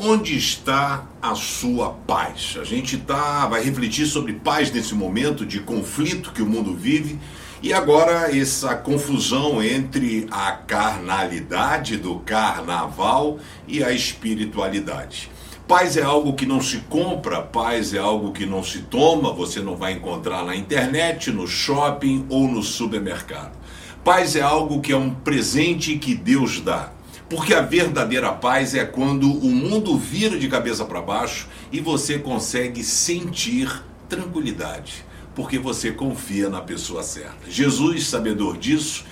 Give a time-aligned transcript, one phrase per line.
[0.00, 2.56] onde está a sua paz?
[2.60, 7.18] A gente tá, vai refletir sobre paz nesse momento de conflito que o mundo vive
[7.60, 15.28] e agora essa confusão entre a carnalidade do carnaval e a espiritualidade.
[15.66, 19.60] Paz é algo que não se compra, paz é algo que não se toma, você
[19.60, 23.58] não vai encontrar na internet, no shopping ou no supermercado.
[24.04, 26.92] Paz é algo que é um presente que Deus dá.
[27.28, 32.18] Porque a verdadeira paz é quando o mundo vira de cabeça para baixo e você
[32.18, 35.04] consegue sentir tranquilidade,
[35.34, 37.50] porque você confia na pessoa certa.
[37.50, 39.04] Jesus, sabedor disso,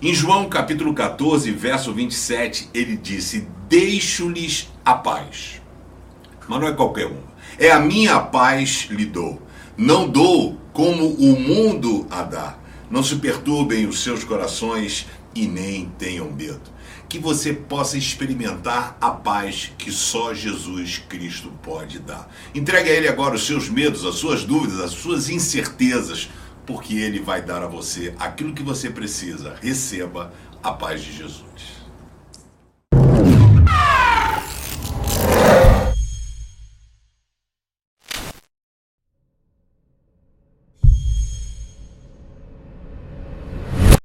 [0.00, 5.60] em João capítulo 14, verso 27, ele disse: Deixo-lhes a paz.
[6.46, 7.34] Mas não é qualquer uma.
[7.58, 9.42] É a minha paz lhe dou.
[9.76, 12.56] Não dou como o mundo a dá.
[12.88, 16.74] Não se perturbem os seus corações e nem tenham medo
[17.08, 22.28] que você possa experimentar a paz que só Jesus Cristo pode dar.
[22.54, 26.28] Entregue a Ele agora os seus medos, as suas dúvidas, as suas incertezas,
[26.66, 29.56] porque Ele vai dar a você aquilo que você precisa.
[29.60, 30.32] Receba
[30.62, 31.83] a paz de Jesus.